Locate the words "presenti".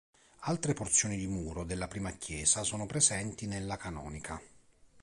2.87-3.45